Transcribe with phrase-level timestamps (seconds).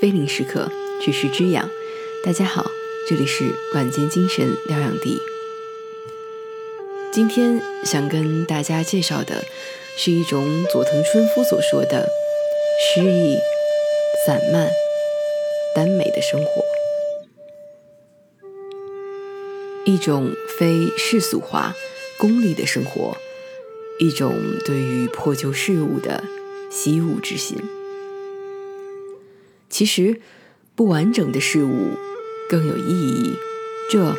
[0.00, 0.70] 非零时刻，
[1.02, 1.68] 只是滋养。
[2.22, 2.70] 大家好，
[3.08, 5.20] 这里是晚间精神疗养地。
[7.12, 9.44] 今天想跟大家介绍的
[9.96, 12.08] 是一种佐藤春夫所说的
[12.80, 13.38] 诗意、
[14.24, 14.70] 散漫、
[15.74, 16.62] 耽美的生活，
[19.84, 20.30] 一种
[20.60, 21.74] 非世俗化、
[22.20, 23.16] 功利的生活，
[23.98, 24.32] 一种
[24.64, 26.22] 对于破旧事物的
[26.70, 27.58] 惜物之心。
[29.78, 30.20] 其实，
[30.74, 31.92] 不完整的事物
[32.50, 33.36] 更有意义，
[33.88, 34.16] 这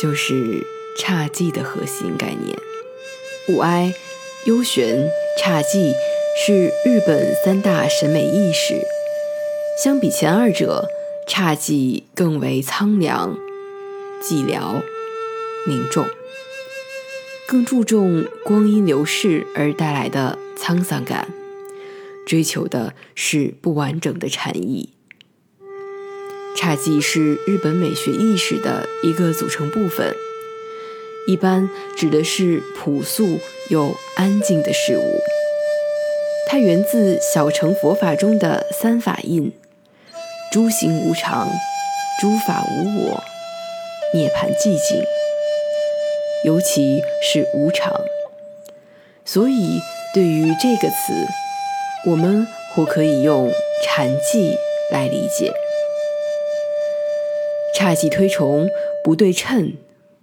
[0.00, 0.64] 就是
[0.96, 2.56] 侘寂的核心概念。
[3.48, 3.92] 物哀、
[4.44, 5.10] 幽玄、
[5.42, 5.92] 侘寂
[6.36, 8.80] 是日本三大审美意识。
[9.82, 10.88] 相比前二者，
[11.26, 13.36] 侘寂更为苍凉、
[14.22, 14.84] 寂寥、
[15.66, 16.06] 凝重，
[17.48, 21.26] 更注重光阴流逝而带来的沧桑感。
[22.28, 24.92] 追求的是不完整的禅意。
[26.54, 30.14] 侘寂是日本美学意识的一个组成部分，
[31.26, 33.38] 一般指的是朴素
[33.70, 35.20] 又安静的事物。
[36.46, 39.50] 它源自小乘佛法中的三法印：
[40.52, 41.48] 诸行无常，
[42.20, 43.24] 诸法无我，
[44.12, 45.02] 涅槃寂静。
[46.44, 47.90] 尤其是无常，
[49.24, 49.80] 所以
[50.12, 51.26] 对于这个词。
[52.08, 53.52] 我们或可以用
[53.84, 54.56] 禅寂
[54.90, 55.52] 来理解，
[57.78, 58.66] 侘寂推崇
[59.04, 59.74] 不对称、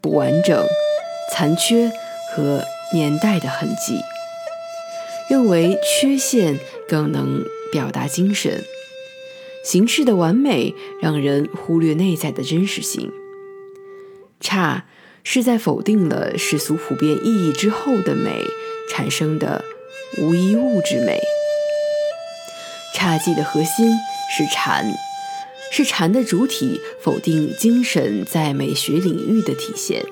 [0.00, 0.64] 不完整、
[1.32, 1.90] 残缺
[2.32, 2.62] 和
[2.94, 3.98] 年代的痕迹，
[5.28, 8.62] 认为缺陷更能表达精神，
[9.64, 13.10] 形式的完美让人忽略内在的真实性。
[14.40, 14.82] 侘
[15.24, 18.44] 是在否定了世俗普遍意义之后的美
[18.88, 19.64] 产生的
[20.18, 21.20] 无一物之美。
[23.02, 23.98] 侘寂的核心
[24.30, 24.86] 是禅，
[25.72, 30.04] 是禅的主体否定精神在美学领域的体现。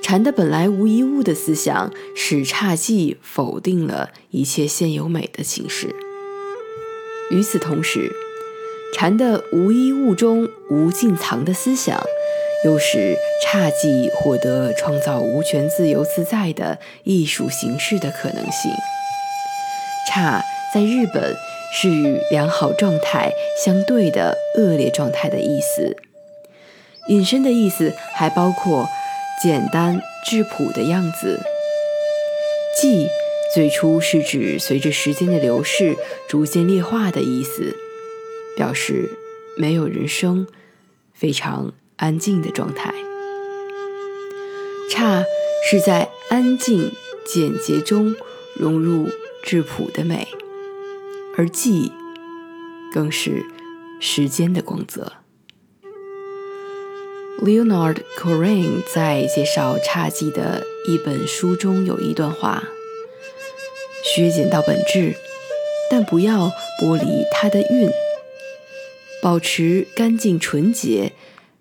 [0.00, 5.96] 禅的本来无一物的思想，使侘寂否定了一切现有美的形式。
[7.32, 8.12] 与此同时，
[8.94, 12.00] 禅的无一物中无尽藏的思想，
[12.64, 18.70] 又使侘寂获得创造无权自由自在的艺术形式的可能性。
[20.14, 20.40] 侘
[20.72, 21.34] 在日本。
[21.72, 23.32] 是与良好状态
[23.64, 25.96] 相对的恶劣状态的意思。
[27.08, 28.86] 引申的意思还包括
[29.42, 31.40] 简单质朴的样子。
[32.80, 33.08] 寂
[33.54, 35.96] 最初是指随着时间的流逝
[36.28, 37.74] 逐渐劣化的意思，
[38.56, 39.18] 表示
[39.56, 40.46] 没有人生，
[41.14, 42.92] 非常安静的状态。
[44.90, 45.24] 差
[45.70, 46.92] 是在安静
[47.26, 48.14] 简洁中
[48.54, 49.08] 融入
[49.42, 50.28] 质朴的美。
[51.38, 51.92] 而寂，
[52.92, 53.46] 更是
[54.00, 55.12] 时间的光泽。
[57.40, 62.64] Leonard Cohen 在介绍侘寂的一本书中有一段话：
[64.02, 65.14] 削减到本质，
[65.88, 66.50] 但不要
[66.82, 67.88] 剥离它的韵；
[69.22, 71.12] 保持干净纯洁，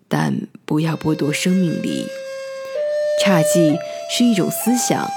[0.07, 2.07] 但不要剥夺生命力。
[3.23, 3.77] 侘寂
[4.09, 5.07] 是一种思想，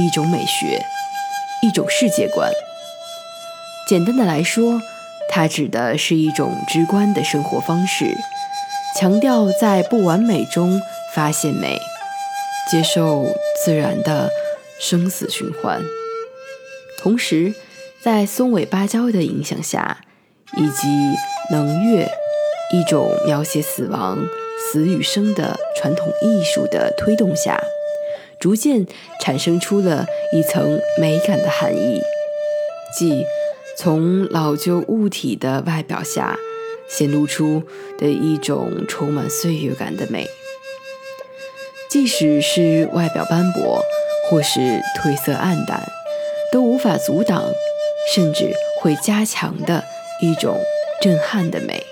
[0.00, 0.82] 一种美学，
[1.62, 2.50] 一种世界观。
[3.88, 4.82] 简单的来说，
[5.30, 8.04] 它指的是一种直观的生活方式，
[9.00, 10.78] 强调在不完美中
[11.14, 11.78] 发现美，
[12.70, 13.24] 接受
[13.64, 14.28] 自然的
[14.78, 15.80] 生死循环。
[16.98, 17.54] 同时，
[18.04, 20.02] 在松尾芭蕉的影响下，
[20.58, 20.86] 以及
[21.50, 22.06] 能乐
[22.74, 24.18] 一种描写死亡、
[24.60, 27.58] 死与生的传统艺术的推动下，
[28.38, 28.86] 逐渐
[29.22, 32.02] 产生出了一层美感的含义，
[32.98, 33.24] 即。
[33.80, 36.36] 从老旧物体的外表下
[36.88, 37.62] 显露出
[37.96, 40.26] 的一种充满岁月感的美，
[41.88, 43.80] 即使是外表斑驳
[44.28, 45.80] 或是褪色暗淡，
[46.52, 47.44] 都无法阻挡，
[48.12, 48.50] 甚至
[48.80, 49.84] 会加强的
[50.20, 50.58] 一种
[51.00, 51.86] 震撼的美。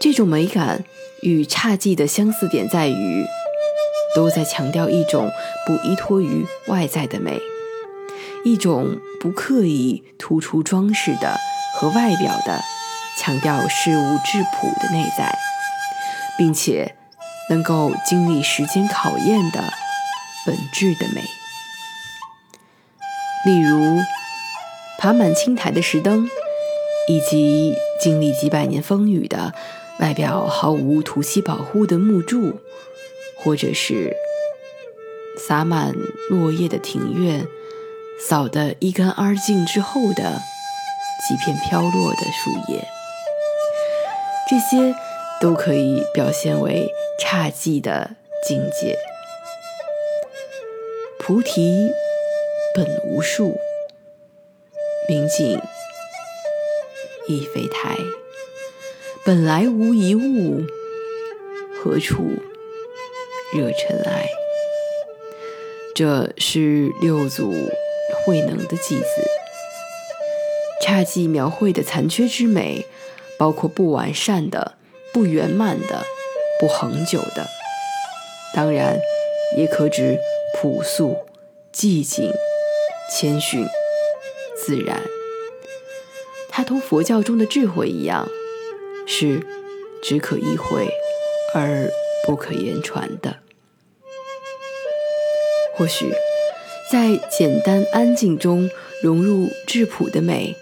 [0.00, 0.84] 这种美感
[1.22, 3.24] 与侘寂的相似点在于，
[4.16, 5.30] 都在强调一种
[5.64, 7.40] 不依托于外在的美。
[8.44, 11.36] 一种不刻意突出装饰的
[11.74, 12.60] 和外表的，
[13.18, 15.38] 强调事物质朴的内在，
[16.38, 16.96] 并且
[17.50, 19.62] 能够经历时间考验的
[20.46, 21.22] 本质的美。
[23.44, 24.00] 例如，
[24.98, 26.28] 爬满青苔的石灯，
[27.08, 29.52] 以及经历几百年风雨的
[29.98, 32.58] 外表毫无涂漆保护的木柱，
[33.36, 34.16] 或者是
[35.38, 35.94] 洒满
[36.30, 37.46] 落叶的庭院。
[38.28, 40.40] 扫得一干二净之后的
[41.26, 42.86] 几片飘落的树叶，
[44.48, 44.94] 这些
[45.40, 46.88] 都可以表现为
[47.20, 48.96] 侘寂的境界。
[51.18, 51.90] 菩提
[52.74, 53.58] 本无树，
[55.08, 55.60] 明镜
[57.26, 57.96] 亦非台，
[59.24, 60.64] 本来无一物，
[61.82, 62.38] 何处
[63.54, 64.28] 惹尘埃？
[65.94, 67.52] 这是六祖
[68.30, 69.28] 慧能的偈子。
[70.80, 72.86] 侘寂描绘的残缺之美，
[73.36, 74.76] 包括不完善的、
[75.12, 76.04] 不圆满的、
[76.60, 77.48] 不恒久的，
[78.54, 79.00] 当然
[79.56, 80.16] 也可指
[80.54, 81.16] 朴素、
[81.72, 82.32] 寂静、
[83.12, 83.66] 谦逊、
[84.56, 85.02] 自然。
[86.48, 88.28] 它同佛教中的智慧一样，
[89.08, 89.44] 是
[90.04, 90.88] 只可意会
[91.52, 91.90] 而
[92.24, 93.38] 不可言传的。
[95.74, 96.12] 或许，
[96.90, 98.68] 在简单安静中
[99.00, 100.56] 融入质朴的美，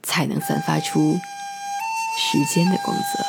[0.00, 1.18] 才能散发出
[2.16, 3.24] 时间的光泽。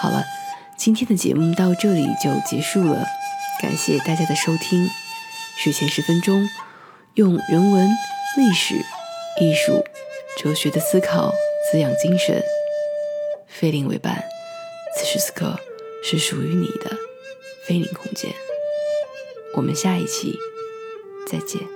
[0.00, 0.24] 好了，
[0.76, 3.06] 今天的节目到这里就结束了，
[3.62, 4.90] 感谢大家的收听。
[5.62, 6.48] 睡前十分钟，
[7.14, 7.88] 用人文、
[8.36, 8.74] 历史、
[9.40, 9.84] 艺术、
[10.36, 11.32] 哲学的思考
[11.70, 12.42] 滋养精神。
[13.46, 14.24] 菲林为伴，
[14.98, 15.60] 此时此刻
[16.02, 16.96] 是属于你的
[17.64, 18.32] 菲林空间。
[19.56, 20.38] 我们下一期
[21.26, 21.75] 再见。